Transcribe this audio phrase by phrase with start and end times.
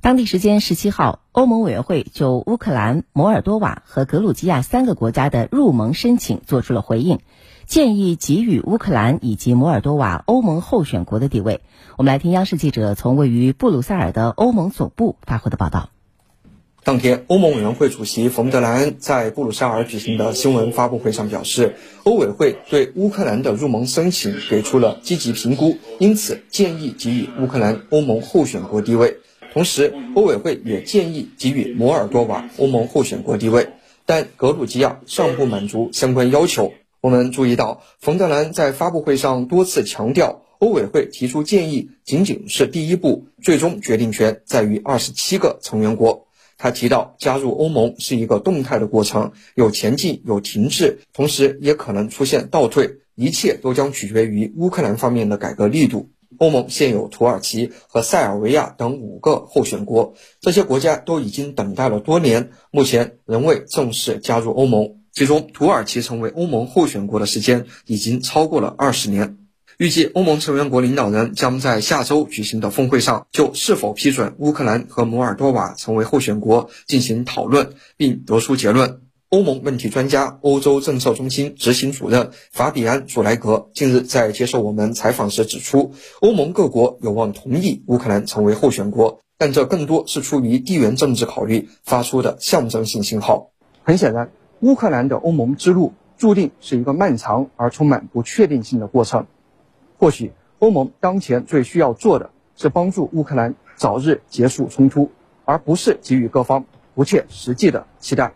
[0.00, 7.18] 当地时间十七号，欧盟委员会就乌克兰、摩尔多瓦和格鲁吉亚三个国家的入盟申请作出了回应，
[7.66, 11.62] 建议给予乌克兰以及摩尔多瓦欧盟候选国的地位。
[11.96, 15.90] 我们来听央视记者从位于布鲁塞尔的欧盟总部发回的报道。
[16.84, 21.74] 当天，欧盟委员会主席冯德莱恩在布鲁塞尔举行的新闻发布会上表示，
[22.04, 29.18] 欧委会对乌克兰的入盟申请给出了积极评估，因此建议给予乌克兰欧盟候选国地位。
[29.54, 33.70] 同时，欧委会也建议给予摩尔多瓦欧盟候选国地位，
[34.04, 36.72] 但格鲁吉亚尚不满足相关要求。
[37.00, 46.26] 我们注意到，冯德兰在发布会上多次强调，欧委会提出建议仅仅是第一步，最终决定权在于二十七个成员国。
[46.58, 56.10] 他提到，加入欧盟是一个动态的过程，有前进，有停滞，同时也可能出现倒退，一切都将取决于乌克兰方面的改革力度。
[56.38, 64.94] 欧盟现有土耳其和塞尔维亚等五个候选国，这些国家都已经等待了多年，目前仍未正式加入欧盟。
[65.12, 69.36] 其中，土耳其成为欧盟候选国的时间已经超过了二十年。
[69.76, 79.02] 预计欧盟成员国领导人将在下周举行的峰会上，就是否批准乌克兰和摩尔多瓦成为候选国进行讨论，并得出结论。
[79.30, 93.50] 欧盟问题专家、欧洲政策中心执行主任法比安·祖莱格近日在接受我们采访时指出，欧盟各国有望同意乌克兰成为候选国，但这更多是出于地缘政治考虑发出的象征性信号。
[93.82, 99.26] 很显然，乌克兰的欧盟之路注定是一个漫长而充满不确定性的过程。
[99.98, 105.10] 或许欧盟当前最需要做的是帮助乌克兰早日结束冲突，
[105.44, 108.32] 而不是给予各方不切实际的期待。